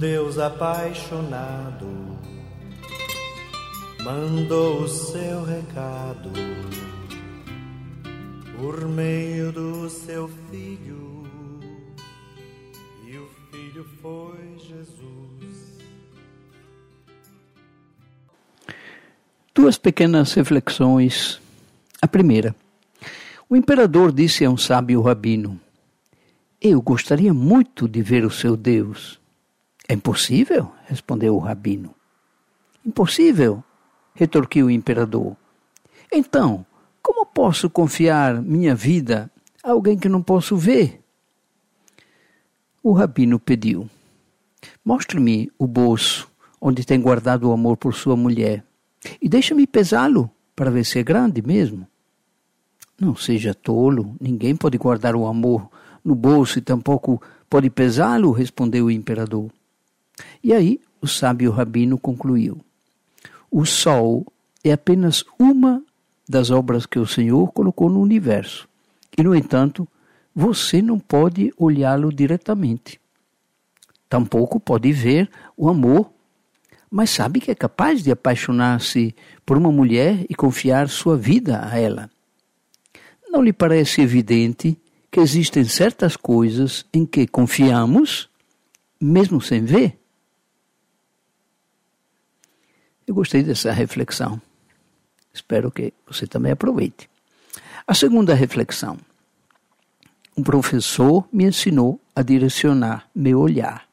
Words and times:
Deus 0.00 0.38
apaixonado 0.38 1.86
mandou 4.02 4.84
o 4.84 4.88
seu 4.88 5.44
recado 5.44 6.30
por 8.56 8.88
meio 8.88 9.52
do 9.52 9.90
seu 9.90 10.26
filho, 10.50 11.28
e 13.06 13.18
o 13.18 13.28
filho 13.50 13.84
foi 14.00 14.56
Jesus. 14.58 15.78
Duas 19.54 19.76
pequenas 19.76 20.32
reflexões. 20.32 21.38
A 22.00 22.08
primeira. 22.08 22.56
O 23.50 23.54
imperador 23.54 24.12
disse 24.12 24.46
a 24.46 24.50
um 24.50 24.56
sábio 24.56 25.02
rabino: 25.02 25.60
Eu 26.58 26.80
gostaria 26.80 27.34
muito 27.34 27.86
de 27.86 28.00
ver 28.00 28.24
o 28.24 28.30
seu 28.30 28.56
Deus. 28.56 29.19
É 29.90 29.92
impossível, 29.92 30.70
respondeu 30.86 31.34
o 31.34 31.40
rabino. 31.40 31.92
Impossível, 32.86 33.60
retorquiu 34.14 34.66
o 34.66 34.70
imperador. 34.70 35.36
Então, 36.12 36.64
como 37.02 37.26
posso 37.26 37.68
confiar 37.68 38.40
minha 38.40 38.72
vida 38.72 39.28
a 39.64 39.72
alguém 39.72 39.98
que 39.98 40.08
não 40.08 40.22
posso 40.22 40.56
ver? 40.56 41.02
O 42.80 42.92
rabino 42.92 43.40
pediu: 43.40 43.90
Mostre-me 44.84 45.50
o 45.58 45.66
bolso 45.66 46.30
onde 46.60 46.86
tem 46.86 47.00
guardado 47.00 47.48
o 47.48 47.52
amor 47.52 47.76
por 47.76 47.92
sua 47.92 48.14
mulher 48.14 48.62
e 49.20 49.28
deixa-me 49.28 49.66
pesá-lo 49.66 50.30
para 50.54 50.70
ver 50.70 50.84
se 50.84 51.00
é 51.00 51.02
grande 51.02 51.42
mesmo. 51.42 51.84
Não 52.96 53.16
seja 53.16 53.52
tolo, 53.52 54.14
ninguém 54.20 54.54
pode 54.54 54.78
guardar 54.78 55.16
o 55.16 55.26
amor 55.26 55.68
no 56.04 56.14
bolso 56.14 56.60
e 56.60 56.62
tampouco 56.62 57.20
pode 57.48 57.68
pesá-lo, 57.70 58.30
respondeu 58.30 58.84
o 58.84 58.90
imperador. 58.92 59.50
E 60.42 60.52
aí 60.52 60.80
o 61.00 61.06
sábio 61.06 61.50
rabino 61.50 61.98
concluiu: 61.98 62.60
O 63.50 63.64
sol 63.64 64.26
é 64.62 64.72
apenas 64.72 65.24
uma 65.38 65.82
das 66.28 66.50
obras 66.50 66.86
que 66.86 66.98
o 66.98 67.06
Senhor 67.06 67.52
colocou 67.52 67.90
no 67.90 68.00
universo. 68.00 68.68
E, 69.16 69.22
no 69.22 69.34
entanto, 69.34 69.86
você 70.34 70.80
não 70.80 70.98
pode 70.98 71.52
olhá-lo 71.56 72.12
diretamente. 72.12 73.00
Tampouco 74.08 74.60
pode 74.60 74.92
ver 74.92 75.30
o 75.56 75.68
amor, 75.68 76.10
mas 76.90 77.10
sabe 77.10 77.40
que 77.40 77.50
é 77.50 77.54
capaz 77.54 78.02
de 78.02 78.10
apaixonar-se 78.10 79.14
por 79.44 79.56
uma 79.56 79.70
mulher 79.70 80.24
e 80.28 80.34
confiar 80.34 80.88
sua 80.88 81.16
vida 81.16 81.60
a 81.64 81.78
ela. 81.78 82.10
Não 83.28 83.42
lhe 83.42 83.52
parece 83.52 84.00
evidente 84.00 84.76
que 85.10 85.20
existem 85.20 85.64
certas 85.64 86.16
coisas 86.16 86.84
em 86.92 87.06
que 87.06 87.26
confiamos, 87.26 88.28
mesmo 89.00 89.40
sem 89.40 89.64
ver? 89.64 89.99
Eu 93.10 93.14
gostei 93.14 93.42
dessa 93.42 93.72
reflexão. 93.72 94.40
Espero 95.34 95.68
que 95.68 95.92
você 96.06 96.28
também 96.28 96.52
aproveite. 96.52 97.10
A 97.84 97.92
segunda 97.92 98.34
reflexão. 98.34 98.98
Um 100.36 100.44
professor 100.44 101.26
me 101.32 101.44
ensinou 101.44 102.00
a 102.14 102.22
direcionar 102.22 103.08
meu 103.12 103.40
olhar. 103.40 103.84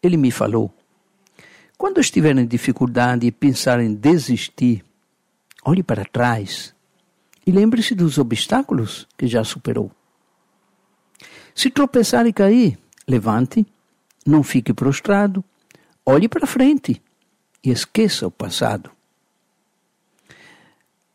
Ele 0.00 0.16
me 0.16 0.30
falou: 0.30 0.72
quando 1.76 2.00
estiver 2.00 2.38
em 2.38 2.46
dificuldade 2.46 3.26
e 3.26 3.32
pensar 3.32 3.80
em 3.80 3.92
desistir, 3.92 4.84
olhe 5.64 5.82
para 5.82 6.04
trás 6.04 6.72
e 7.44 7.50
lembre-se 7.50 7.96
dos 7.96 8.16
obstáculos 8.16 9.08
que 9.18 9.26
já 9.26 9.42
superou. 9.42 9.90
Se 11.52 11.68
tropeçar 11.68 12.28
e 12.28 12.32
cair, 12.32 12.78
levante, 13.08 13.66
não 14.24 14.44
fique 14.44 14.72
prostrado, 14.72 15.44
olhe 16.04 16.28
para 16.28 16.46
frente 16.46 17.02
e 17.66 17.70
esqueça 17.70 18.28
o 18.28 18.30
passado. 18.30 18.92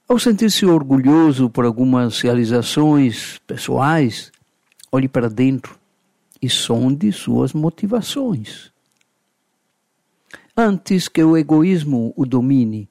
Ao 0.06 0.20
sentir-se 0.20 0.66
orgulhoso 0.66 1.50
por 1.50 1.64
algumas 1.64 2.20
realizações 2.20 3.40
pessoais, 3.48 4.34
olhe 4.92 5.08
para 5.08 5.30
dentro 5.30 5.80
e 6.42 6.50
sonde 6.50 7.10
suas 7.14 7.54
motivações. 7.54 8.70
Antes 10.58 11.08
que 11.08 11.24
o 11.24 11.38
egoísmo 11.38 12.14
o 12.18 12.26
domine, 12.26 12.90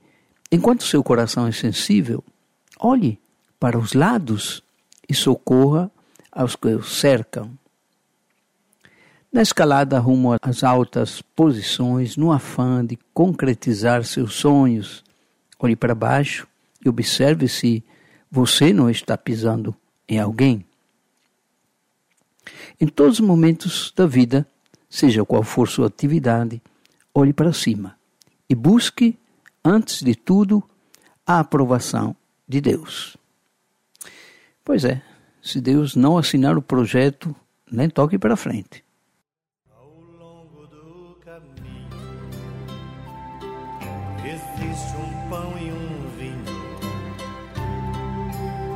enquanto 0.51 0.85
seu 0.85 1.05
coração 1.05 1.47
é 1.47 1.53
sensível, 1.53 2.25
olhe 2.79 3.21
para 3.59 3.79
os 3.79 3.93
lados 3.93 4.63
e 5.07 5.15
socorra 5.15 5.91
aos 6.33 6.57
que 6.57 6.69
o 6.69 6.83
cercam. 6.83 7.60
Na 9.33 9.43
escalada 9.43 9.97
rumo 10.01 10.37
às 10.43 10.65
altas 10.65 11.23
posições, 11.23 12.17
no 12.17 12.33
afã 12.33 12.85
de 12.85 12.99
concretizar 13.15 14.03
seus 14.03 14.35
sonhos, 14.35 15.05
olhe 15.57 15.77
para 15.77 15.95
baixo 15.95 16.49
e 16.85 16.89
observe 16.89 17.47
se 17.47 17.85
você 18.29 18.73
não 18.73 18.91
está 18.91 19.17
pisando 19.17 19.73
em 20.09 20.19
alguém. 20.19 20.65
Em 22.81 22.89
todos 22.89 23.21
os 23.21 23.27
momentos 23.27 23.93
da 23.95 24.05
vida, 24.05 24.45
seja 24.89 25.25
qual 25.25 25.45
for 25.45 25.69
sua 25.69 25.87
atividade, 25.87 26.61
olhe 27.15 27.33
para 27.33 27.53
cima 27.53 27.97
e 28.49 28.55
busque, 28.57 29.17
antes 29.65 30.03
de 30.03 30.17
tudo, 30.17 30.61
a 31.25 31.39
aprovação 31.39 32.17
de 32.49 32.61
Deus. 32.61 33.17
Pois 34.65 34.85
é, 34.85 35.01
se 35.41 35.61
Deus 35.61 35.95
não 35.95 36.19
assinar 36.19 36.59
o 36.59 36.63
projeto, 36.63 37.33
nem 37.71 37.89
toque 37.89 38.19
para 38.19 38.35
frente. 38.37 38.83
Um 44.95 45.29
pão 45.29 45.55
e 45.59 45.71
um 45.73 46.09
vinho 46.19 46.61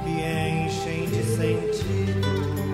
que 0.04 0.10
enchem 0.10 1.06
de 1.06 1.22
sentido 1.25 2.64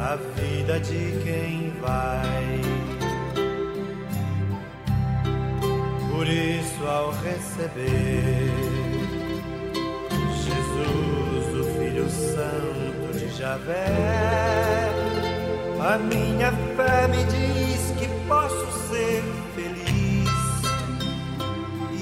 a 0.00 0.16
vida 0.16 0.80
de 0.80 1.20
quem 1.22 1.72
vai. 1.80 2.60
Por 6.10 6.26
isso, 6.26 6.86
ao 6.86 7.10
receber 7.12 8.50
Jesus, 10.42 11.54
o 11.54 11.64
Filho 11.78 12.08
Santo 12.08 13.18
de 13.18 13.28
Javé, 13.36 13.86
a 15.80 15.98
minha 15.98 16.50
fé 16.76 17.08
me 17.08 17.24
diz 17.24 17.90
que 17.98 18.08
posso 18.26 18.88
ser 18.88 19.22
feliz. 19.54 19.89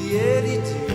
the 0.08 0.18
editing. 0.18 0.87